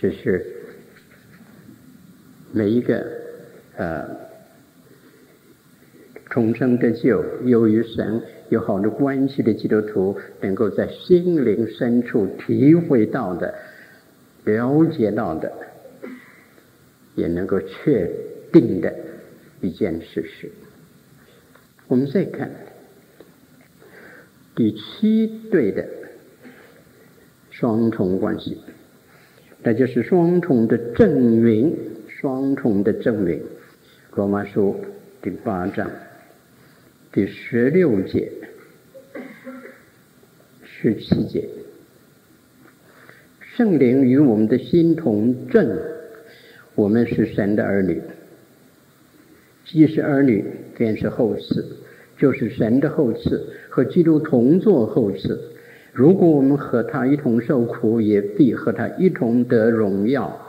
[0.00, 0.44] 就是
[2.52, 3.06] 每一个
[3.76, 4.08] 呃
[6.30, 13.54] 重生得救、由于神有好的关系的基督徒，能够在心灵深处体会到的、
[14.44, 15.52] 了解到的，
[17.14, 18.10] 也能够确
[18.60, 18.94] 定的
[19.60, 20.48] 一件事实。
[21.88, 22.48] 我们再看
[24.54, 25.84] 第七对的
[27.50, 28.58] 双重关系，
[29.62, 31.76] 那就是双重的证明，
[32.08, 33.42] 双重的证明。
[34.14, 34.76] 罗马书
[35.20, 35.90] 第八章
[37.12, 38.32] 第十六节、
[40.62, 41.48] 十七节，
[43.56, 45.76] 圣灵与我们的心同证，
[46.76, 48.00] 我们是神的儿女。
[49.64, 50.44] 既是儿女，
[50.76, 51.64] 便是后嗣，
[52.18, 55.38] 就是神的后嗣，和基督同作后嗣。
[55.92, 60.40] 如果我们和他一同受苦，也必和他一同得荣耀。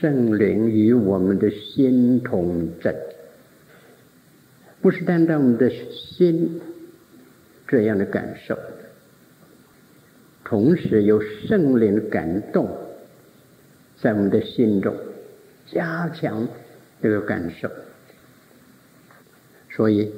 [0.00, 2.94] 圣灵与我们的心同在，
[4.80, 6.60] 不是单单我们的心
[7.66, 8.56] 这样的感受，
[10.44, 12.68] 同时有圣灵感动
[14.00, 14.94] 在我们的心中，
[15.66, 16.46] 加强
[17.02, 17.70] 这个感受，
[19.70, 20.12] 所以。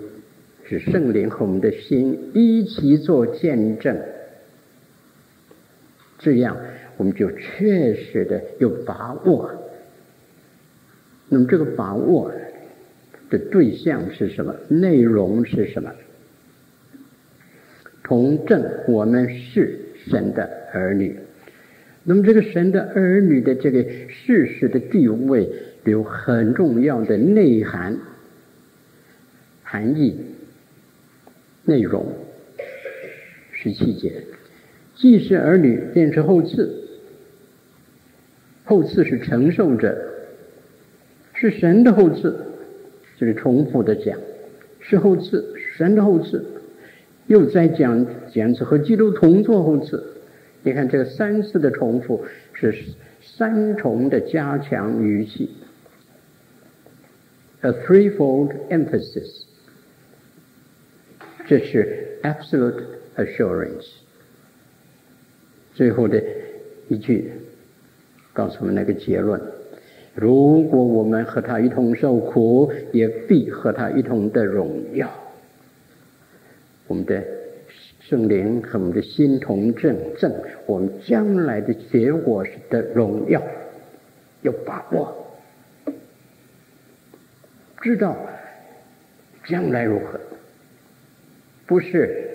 [0.68, 4.00] 是圣灵和我们的心一起做见证，
[6.16, 6.56] 这样
[6.96, 9.50] 我们就确实的有把握。
[11.28, 12.30] 那么这个把握
[13.28, 14.54] 的对象是什么？
[14.68, 15.92] 内容是什么？
[18.04, 21.18] 同证我们是神的儿女。
[22.04, 25.50] 那么这个神的儿女的这个事实的地位
[25.84, 27.98] 有很重要的内涵
[29.62, 30.16] 含义。
[31.64, 32.06] 内容
[33.52, 34.24] 十七节，
[34.96, 36.68] 既是儿女，便是后嗣。
[38.64, 39.96] 后嗣是承受者，
[41.34, 42.34] 是神的后嗣。
[43.18, 44.18] 就是重复的讲，
[44.80, 45.44] 是后嗣，
[45.76, 46.42] 神的后嗣。
[47.26, 50.02] 又再讲讲是和基督同作后嗣。
[50.62, 52.74] 你看这个三次的重复是
[53.20, 55.50] 三重的加强语气
[57.62, 59.44] ，a threefold emphasis。
[61.46, 62.84] 这是 absolute
[63.16, 63.86] assurance。
[65.74, 66.22] 最后的
[66.88, 67.32] 一句
[68.32, 69.40] 告诉我们那个结论：
[70.14, 75.10] 如果我们和他一同受苦，也必和他一同的荣耀。
[76.86, 77.24] 我们的
[78.00, 80.32] 圣灵和我们的心同证证，
[80.66, 83.42] 我们将来的结果是的荣耀，
[84.42, 85.19] 有把握，
[87.80, 88.16] 知道
[89.44, 90.20] 将来如何。
[91.66, 92.26] 不是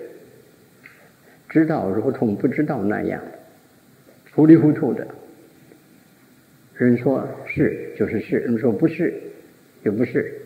[1.48, 3.22] 知道如同不知道那样
[4.32, 5.06] 糊里糊涂的。
[6.74, 9.14] 人说是就是是，人说不是
[9.84, 10.40] 也不是。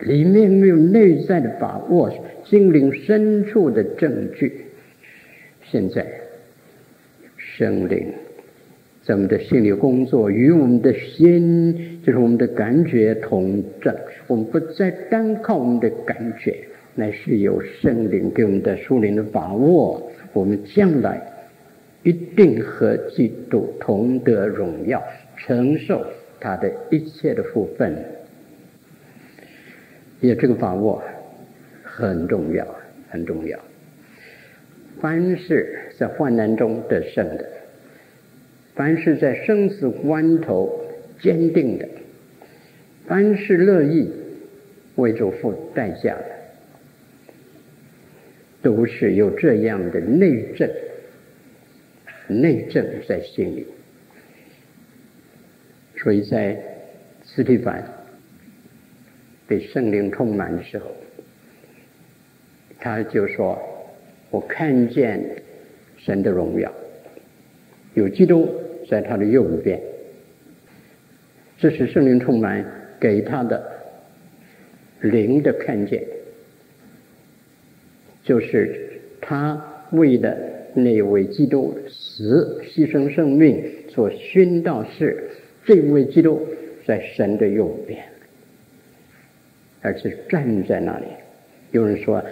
[0.00, 2.12] 里面没有内在的把握，
[2.44, 4.64] 心灵深处的证据。
[5.64, 6.04] 现在
[7.36, 8.12] 生灵
[9.02, 13.94] 在我们的心里工作，与我们的心就是我们的感觉同证。
[14.28, 16.56] 我们不再单靠我们的感觉。
[16.94, 21.20] 乃是有圣灵给我们的属灵的把握，我们将来
[22.02, 25.02] 一定和基督同得荣耀，
[25.38, 26.04] 承受
[26.38, 27.96] 他的一切的福分。
[30.20, 31.02] 也这个把握
[31.82, 32.66] 很重要，
[33.08, 33.58] 很重要。
[35.00, 37.46] 凡是在患难中得胜的，
[38.74, 40.86] 凡是在生死关头
[41.20, 41.88] 坚定的，
[43.06, 44.10] 凡是乐意
[44.96, 46.26] 为主付代价的。
[48.62, 50.70] 都是有这样的内证，
[52.28, 53.66] 内证在心里。
[55.96, 56.56] 所以在
[57.24, 57.84] 斯蒂凡
[59.48, 60.86] 被圣灵充满的时候，
[62.78, 63.60] 他就说
[64.30, 65.42] ：“我看见
[65.98, 66.72] 神的荣耀，
[67.94, 68.48] 有基督
[68.92, 69.80] 在他的右边。”
[71.56, 72.62] 这是圣灵充满
[73.00, 73.64] 给他的
[75.00, 76.04] 灵的看见。
[78.22, 80.36] 就是他为了
[80.74, 85.30] 那位基督死，牺牲生命做殉道士，
[85.64, 86.46] 这位基督
[86.86, 88.02] 在神的右边，
[89.80, 91.06] 而是站在那里。
[91.70, 92.22] 有人说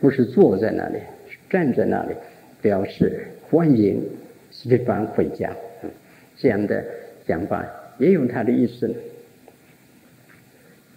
[0.00, 2.14] 不是坐在那里，是站在那里，
[2.60, 4.02] 表示欢迎
[4.50, 5.50] 司提反回家。
[6.36, 6.84] 这样的
[7.26, 7.66] 讲法
[7.98, 8.94] 也有他的意思。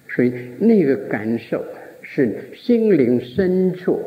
[0.10, 1.64] 所以那个感受
[2.02, 4.00] 是心灵深处。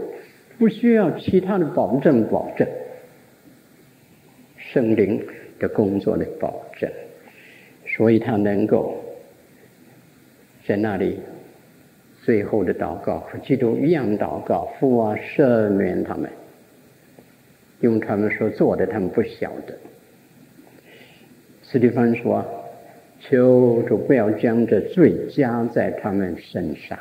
[0.58, 2.68] 不需要其他的保证，保证
[4.58, 5.20] 圣灵
[5.58, 6.88] 的工作的保证，
[7.84, 9.02] 所以他能够
[10.64, 11.18] 在那里
[12.22, 16.30] 最后的祷告和基督一样祷告，父啊，赦免他们，
[17.80, 19.76] 用他们所做的，他们不晓得。
[21.72, 22.44] 斯蒂芬说
[23.18, 26.98] ：“求主不要将这罪加在他们身上。”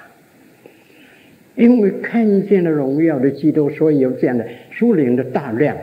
[1.57, 5.75] 因为看见了荣耀的基督，所以有这样的属灵的大量，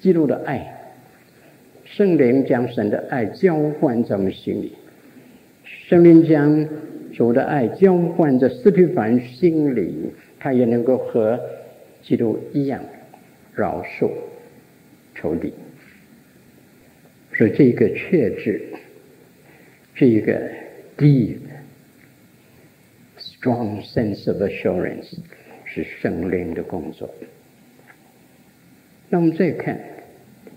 [0.00, 0.76] 基督的爱，
[1.86, 4.74] 圣灵将神的爱浇灌在我们心里，
[5.64, 6.68] 圣灵将
[7.14, 11.40] 主的爱浇灌在斯蒂芬心里，他也能够和
[12.02, 12.78] 基督一样
[13.54, 14.10] 饶恕
[15.14, 15.54] 仇敌。
[17.36, 18.60] 所以这个确知，
[19.94, 20.50] 这个
[20.96, 21.38] deep
[23.18, 25.16] strong sense of assurance
[25.64, 27.12] 是圣灵的工作。
[29.08, 29.78] 那我们再看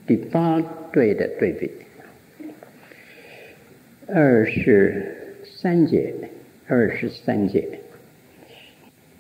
[0.06, 0.62] 第八
[0.94, 1.72] 对的对比，
[4.08, 6.14] 二十三节，
[6.68, 7.68] 二十三节。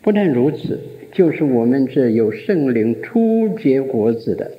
[0.01, 0.79] 不但如此，
[1.11, 4.51] 就是我们这有圣灵初结果子的，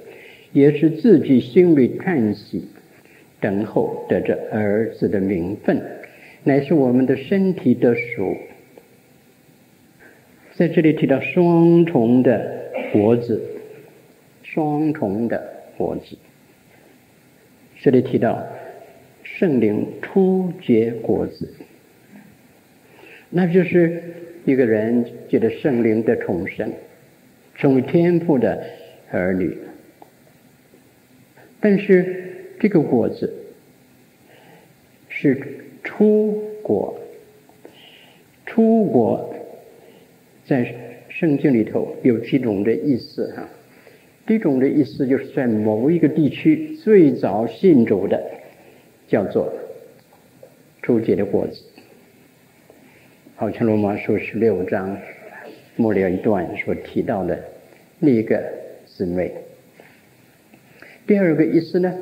[0.52, 2.66] 也是自己心里叹息。
[3.40, 5.80] 等候得着儿子的名分，
[6.42, 8.36] 乃是我们的身体的属。
[10.54, 13.40] 在这里提到双重的果子，
[14.42, 15.40] 双重的
[15.76, 16.16] 果子。
[17.80, 18.44] 这里提到
[19.22, 21.54] 圣灵初结果子，
[23.30, 24.02] 那就是
[24.44, 26.72] 一个人借着圣灵的重生，
[27.54, 28.60] 成为天父的
[29.12, 29.56] 儿女。
[31.60, 32.24] 但是。
[32.60, 33.32] 这个果子
[35.08, 36.98] 是出果，
[38.46, 39.34] 出果
[40.44, 40.74] 在
[41.08, 43.48] 圣经里头有几种的意思哈。
[44.26, 48.22] 第一种的意思就是在某一个地区最早信主的，
[49.06, 49.52] 叫做
[50.82, 51.62] 初结的果子，
[53.36, 54.98] 好像罗马书十六章
[55.76, 57.38] 末了一段所提到的
[58.00, 58.42] 那一个
[58.84, 59.32] 姊妹。
[61.06, 61.94] 第二个意思呢？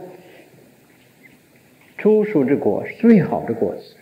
[2.07, 3.97] 初熟之果是，最好的果子，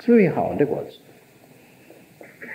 [0.00, 0.98] 最好的果子。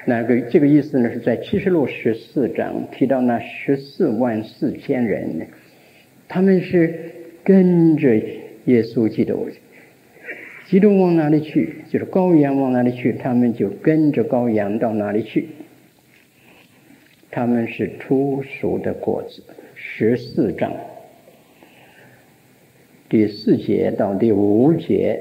[0.06, 5.48] 那个这个意思呢，是在启示录十四章提到那十四万四千人，
[6.28, 7.14] 他们是
[7.46, 8.14] 跟着
[8.66, 9.48] 耶稣基督，
[10.68, 15.48] 基督往哪里去，就是羔羊往哪里去，他们就跟着羔羊到哪里去。
[17.32, 19.42] 他们是初熟的果子，
[19.76, 20.74] 十四章。
[23.10, 25.20] 第四节到第五节，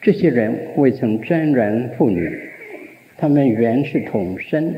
[0.00, 2.34] 这些人未曾沾染妇女，
[3.18, 4.74] 他们原是统身。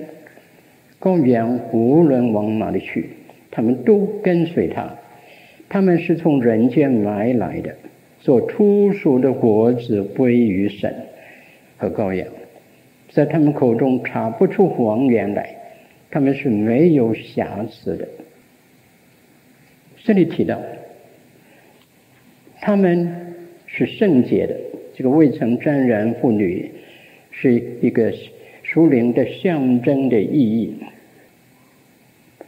[0.98, 3.10] 羔羊无论往哪里去，
[3.48, 4.92] 他们都跟随他。
[5.68, 7.76] 他们是从人间买来的，
[8.18, 10.92] 做初熟的果子归于神
[11.76, 12.26] 和羔羊，
[13.12, 15.54] 在他们口中查不出谎言来，
[16.10, 18.08] 他们是没有瑕疵的。
[19.98, 20.60] 这里提到。
[22.60, 23.34] 他们
[23.66, 24.56] 是圣洁的，
[24.94, 26.70] 这个未曾沾染妇女
[27.30, 28.12] 是一个
[28.62, 30.74] 属灵的象征的意义。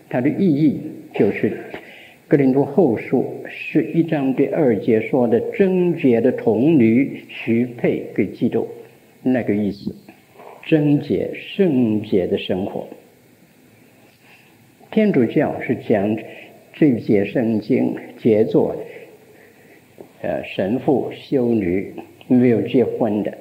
[0.09, 0.81] 它的意义
[1.15, 1.51] 就是
[2.27, 8.67] 《格林多后书》十一章第二节说的“贞洁的童女许配给基督”，
[9.23, 9.95] 那个意思，
[10.67, 12.89] 贞洁圣洁的生活。
[14.91, 16.17] 天主教是讲
[16.73, 18.77] 这节圣经杰作。
[20.23, 21.95] 呃，神父、修女
[22.27, 23.33] 没有结婚的，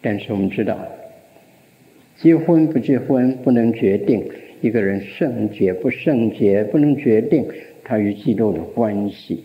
[0.00, 0.78] 但是我们知道，
[2.16, 4.24] 结婚不结婚不能决定
[4.60, 7.44] 一个人圣洁不圣洁，不能决定
[7.82, 9.42] 他与基督的关系。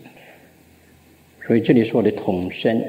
[1.44, 2.82] 所以这里说的统身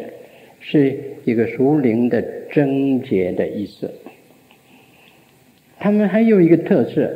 [0.59, 2.21] 是一个属灵的
[2.51, 3.91] 贞洁的意思。
[5.79, 7.11] 他们还有一个特色，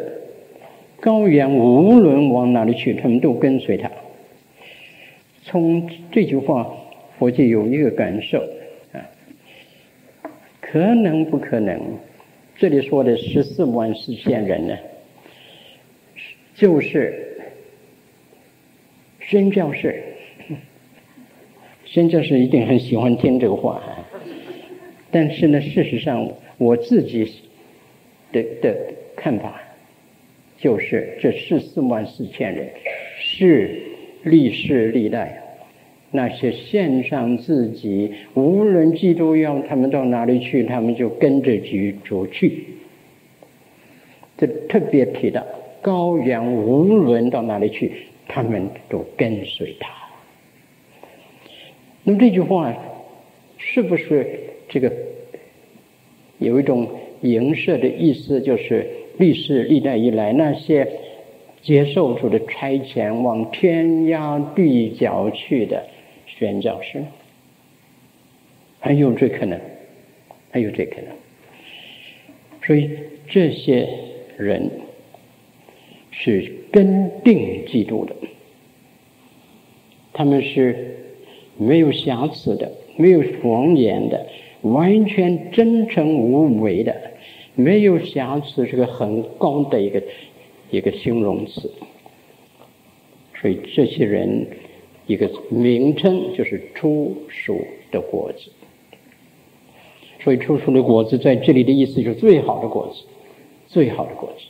[0.99, 3.89] 高原无论往哪里去，他们都跟随他。
[5.49, 6.71] 从这句话，
[7.17, 8.37] 我就有一个感受
[8.93, 9.01] 啊，
[10.61, 11.97] 可能不可能？
[12.55, 14.77] 这里说的十四万四千人呢，
[16.53, 17.41] 就是
[19.19, 20.03] 宣教士。
[21.83, 23.81] 宣教士一定很喜欢听这个话，
[25.09, 27.25] 但是呢，事实上我自己
[28.31, 28.77] 的的
[29.15, 29.59] 看法，
[30.59, 32.69] 就是这十四万四千人
[33.17, 33.88] 是。
[34.23, 35.41] 历世历代，
[36.11, 41.57] 那些献上自己，无论基督要他们到哪里去，他们就跟着
[42.03, 42.65] 主去。
[44.37, 45.45] 这特别提到
[45.81, 47.91] 羔羊，无论到哪里去，
[48.27, 49.89] 他们都跟随他。
[52.03, 52.73] 那么这句话
[53.57, 54.27] 是不是
[54.67, 54.91] 这个
[56.39, 56.87] 有一种
[57.21, 58.41] 影射的意思？
[58.41, 58.85] 就是
[59.17, 60.87] 历世历代以来那些。
[61.61, 65.85] 接受主的差遣，往天涯地角去的
[66.25, 67.03] 宣教士，
[68.79, 69.59] 还有这可能，
[70.51, 71.07] 还有这可能。
[72.65, 72.89] 所以
[73.27, 73.87] 这些
[74.37, 74.69] 人
[76.11, 78.15] 是根定基督的，
[80.13, 80.97] 他们是
[81.57, 84.27] 没有瑕疵的，没有谎言的，
[84.61, 86.95] 完全真诚无伪的，
[87.55, 90.01] 没有瑕疵是个很高的一个
[90.71, 91.71] 一个形容词。
[93.41, 94.47] 所以这些人
[95.07, 97.59] 一个名称就是初熟
[97.91, 98.51] 的果子。
[100.21, 103.05] 所以初熟的果子在这里的意思就是最好的果子，
[103.67, 104.43] 最好的果子。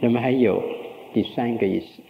[0.00, 0.62] 那么还有
[1.12, 2.02] 第三个意思，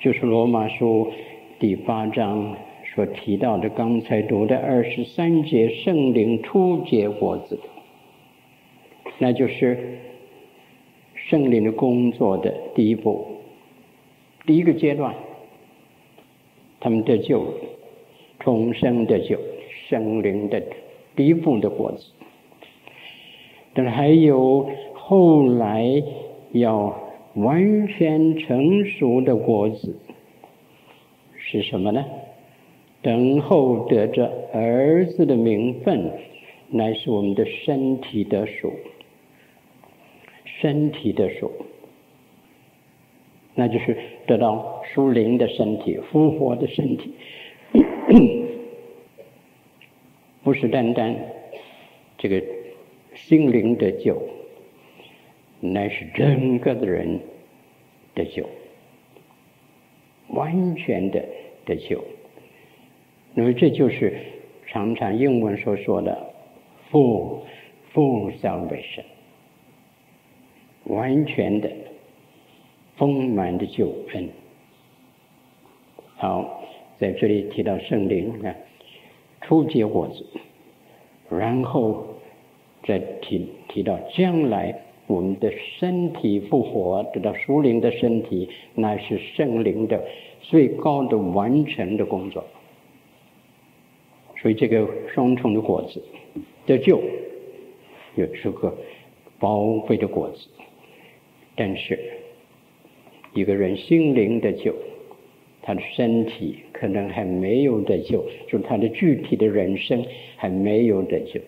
[0.00, 1.12] 就是罗马书
[1.60, 2.56] 第八章
[2.94, 7.60] 所提到的刚才读的二十三节圣灵初结果子，
[9.18, 9.98] 那就是
[11.28, 13.26] 圣灵的工作的第一步。
[14.46, 15.14] 第一个阶段，
[16.78, 17.44] 他们得救，
[18.38, 19.36] 重生得救，
[19.88, 20.62] 圣灵的
[21.16, 22.12] 第一步的果子。
[23.74, 26.02] 但是还有后来
[26.52, 26.96] 要
[27.34, 29.96] 完全成熟的果子，
[31.36, 32.04] 是什么呢？
[33.02, 36.10] 等候得着儿子的名分，
[36.70, 38.72] 乃是我们的身体的属，
[40.60, 41.50] 身体的赎。
[43.54, 43.96] 那就是
[44.26, 47.14] 得到属灵的身体、复活的身体，
[50.44, 51.16] 不是单单
[52.18, 52.42] 这个
[53.14, 54.22] 心灵的救，
[55.60, 57.18] 乃是整个的人
[58.14, 58.46] 的救，
[60.28, 61.24] 完全的
[61.64, 62.04] 的救。
[63.32, 64.18] 那么这就是
[64.66, 66.34] 常常英文所说的
[66.90, 67.40] “full
[67.94, 69.04] full salvation”，
[70.86, 71.70] 完全的。
[72.98, 74.26] 丰满的救恩。
[76.16, 76.62] 好，
[76.98, 78.56] 在这里提到圣灵啊，
[79.42, 80.24] 初结果子，
[81.28, 82.06] 然后
[82.84, 84.74] 再提提到将来
[85.06, 90.02] 我们的身体复活，得到属灵的身体，那是圣灵的
[90.40, 92.42] 最高的完成的工作。
[94.40, 96.02] 所以这个双重的果子
[96.64, 96.98] 的救，
[98.14, 98.74] 也是个
[99.38, 100.48] 宝贵的果子，
[101.56, 101.98] 但是。
[103.34, 104.74] 一个人心灵的救，
[105.60, 110.02] 他的身体可能还没有得救，就是他的具体的人生
[110.36, 111.38] 还没有得救。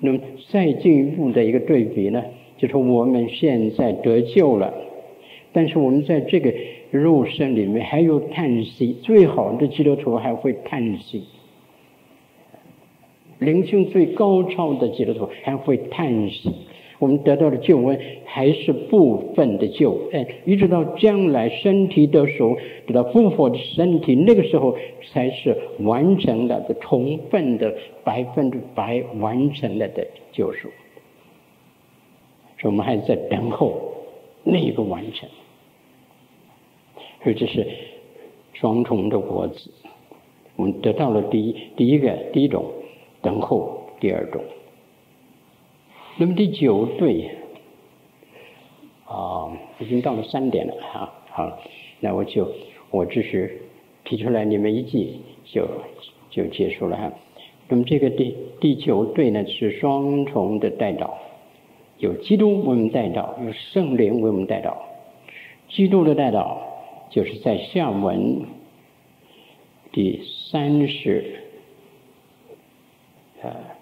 [0.00, 0.18] 那么
[0.50, 2.24] 再进一步的一个对比呢，
[2.58, 4.74] 就是我们现在得救了，
[5.52, 6.52] 但是我们在这个
[6.90, 11.22] 肉身里面还有叹息，最好的基督徒还会叹息，
[13.38, 16.50] 灵性最高超的基督徒还会叹息。
[16.98, 24.76] 我们得到的救恩还是部分的救恩，一直到将来身体的时候，得到复活的身体，那个时候
[25.12, 30.68] 才是完成了的充分的百分之百完成了的救赎。
[32.58, 33.78] 所以我们还在等候
[34.42, 35.28] 那个完成。
[37.22, 37.66] 所以这是
[38.54, 39.70] 双重的果子，
[40.54, 42.64] 我们得到了第一第一个第一种
[43.20, 44.40] 等候，第二种。
[46.18, 47.30] 那么第九对，
[49.04, 51.58] 啊，已经到了三点了哈，好，
[52.00, 52.50] 那我就
[52.90, 53.60] 我只是
[54.02, 55.68] 提出来，你们一记就
[56.30, 57.12] 就结束了哈。
[57.68, 61.10] 那么这个第第九对呢是双重的代祷，
[61.98, 64.74] 有基督为我们代祷，有圣灵为我们代祷。
[65.68, 66.56] 基督的代祷
[67.10, 68.40] 就是在下文
[69.92, 71.42] 第三十，
[73.42, 73.75] 呃。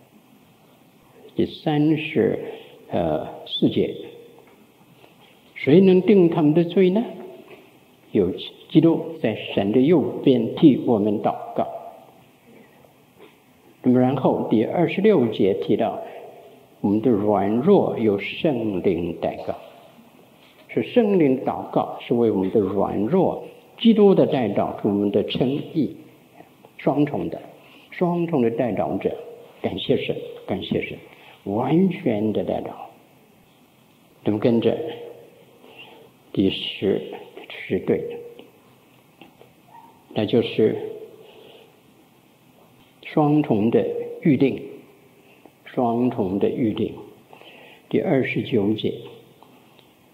[1.37, 2.39] 第三十
[2.91, 3.95] 呃四节，
[5.55, 7.05] 谁能定他们的罪呢？
[8.13, 8.31] 有
[8.71, 11.67] 基督在神的右边替我们祷告。
[13.83, 16.01] 那么然后第二十六节提到
[16.81, 19.55] 我们的软弱有圣灵代告，
[20.69, 23.45] 是圣灵祷告是为我们的软弱，
[23.79, 25.97] 基督的代祷是我们的称义，
[26.79, 27.43] 双重的
[27.91, 29.13] 双重的代祷者，
[29.61, 30.17] 感谢神，
[30.47, 30.97] 感谢神。
[31.45, 32.71] 完全的代祷，
[34.25, 34.79] 那么跟着
[36.33, 37.03] 第十
[37.69, 39.27] 是对的，
[40.15, 40.77] 那就是
[43.03, 43.87] 双重的
[44.23, 44.63] 预定，
[45.67, 46.95] 双重的预定。
[47.91, 48.95] 第二十九节，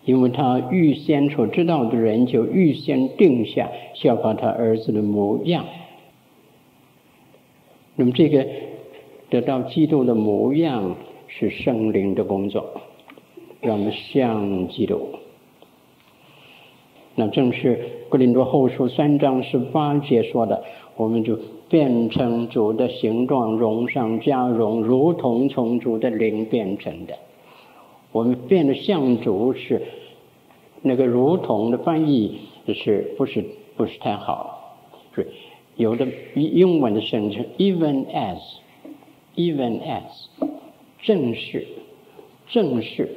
[0.05, 5.65] 因为他预先所知道的人，就预先定下效法他儿子的模样。
[7.95, 8.45] 那么这个
[9.31, 10.97] 得到基督的模样。
[11.33, 12.83] 是圣灵的工作，
[13.61, 15.09] 让我们像基督。
[17.15, 20.65] 那正是格林多后书三章十八节说的，
[20.97, 27.15] 我们就变成主的形状，荣上加荣，如同从主的灵变成的。
[28.13, 29.83] 我们变得像主是
[30.83, 33.45] 那个如同的翻译，是不是
[33.77, 34.77] 不是太好？
[35.15, 35.29] 是
[35.77, 40.50] 有的英文的声称 even as，even as，
[41.03, 41.67] 正是
[42.49, 43.09] 正是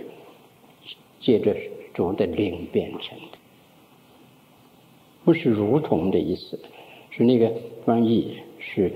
[1.19, 1.55] 借着
[1.93, 3.37] 主的灵变成的，
[5.25, 6.59] 不是如同的意思，
[7.11, 7.51] 是那个
[7.85, 8.93] 翻译是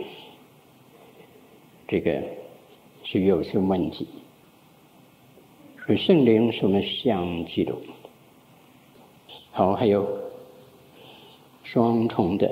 [1.87, 2.23] 这个
[3.03, 4.07] 是有些问题。
[5.85, 7.75] 所以圣灵是我们像基督，
[9.51, 10.05] 好，还有
[11.63, 12.49] 双重的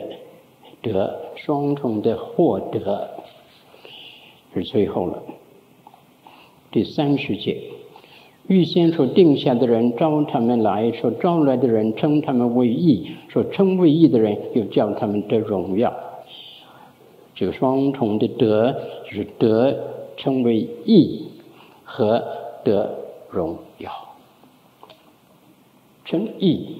[0.81, 3.23] 得，双重的获得，
[4.53, 5.23] 是最后了。
[6.75, 7.57] 第三十节，
[8.47, 15.95] 预先所定下的人招他们来，所招来的人称他们为义，所称为义的人又叫他们得荣耀。
[17.33, 19.73] 这个双重的德，就是德
[20.17, 21.23] 称为义
[21.85, 22.21] 和
[22.65, 22.93] 得。
[23.29, 23.91] 荣耀，
[26.05, 26.77] 称义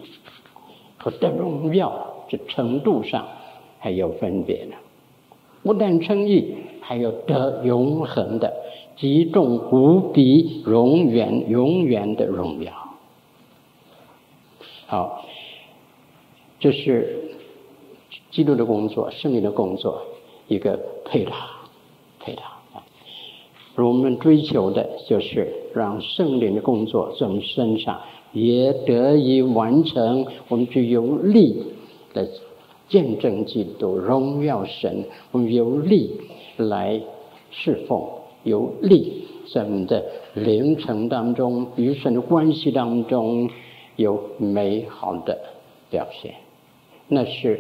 [0.97, 3.25] 和得荣耀这程度上
[3.79, 4.75] 还有分别呢。
[5.63, 8.53] 不但称义，还有得永恒的、
[8.97, 12.71] 极重无比、永远、永远的荣耀。
[14.87, 15.25] 好，
[16.59, 17.31] 这是
[18.31, 20.01] 基督的工作，圣灵的工作，
[20.47, 21.31] 一个配搭，
[22.19, 22.43] 配搭。
[23.77, 27.99] 而我们追求的就是让圣灵的工作在我们身上
[28.31, 31.61] 也得以完成，我们就有力
[32.13, 32.25] 来
[32.87, 36.09] 见证基督、荣耀神，我们有力
[36.55, 37.01] 来
[37.51, 38.01] 侍奉，
[38.45, 43.49] 有力在我们的灵程当中与神的关系当中
[43.95, 45.37] 有美好的
[45.89, 46.35] 表现，
[47.07, 47.59] 那是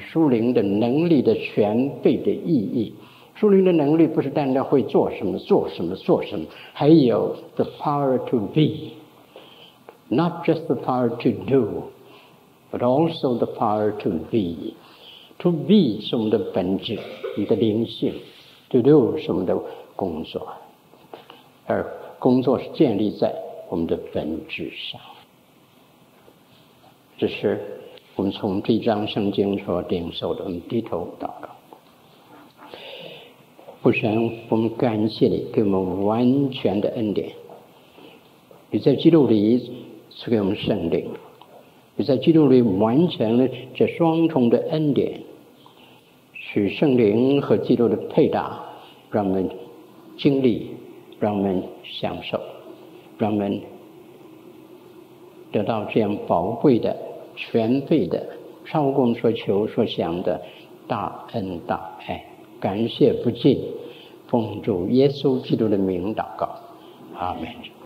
[0.00, 2.94] 属灵的能力的全备的意义。
[3.34, 14.74] 属灵的能力不是单单会做什么、做什么、做什么，还有 the power to be，not just the power to do，but also the power to be。
[15.38, 16.98] to be 是我们的本质，
[17.36, 18.12] 你的灵性
[18.68, 19.58] 第六是我们的
[19.96, 20.46] 工作，
[21.66, 21.86] 而
[22.18, 23.34] 工作是建立在
[23.70, 25.00] 我们的本质上。
[27.16, 27.80] 这是
[28.14, 31.48] 我们从这章圣经所领受的，我们低头祷告。
[33.80, 37.30] 不神，我们感谢你给我们完全的恩典。
[38.70, 39.72] 你在基督里
[40.10, 41.08] 赐给我们圣灵，
[41.96, 45.22] 你在基督里完成了这双重的恩典，
[46.50, 48.58] 使圣灵和基督的配搭，
[49.10, 49.50] 让我们
[50.16, 50.70] 经历，
[51.20, 52.40] 让我们享受，
[53.18, 53.60] 让我们
[55.52, 56.96] 得到这样宝贵的、
[57.36, 58.26] 全备的、
[58.64, 60.40] 超过我们所求所想的
[60.86, 62.24] 大恩大爱。
[62.58, 63.62] 感谢不尽，
[64.26, 66.48] 奉主耶稣基督的名祷告，
[67.14, 67.77] 阿门。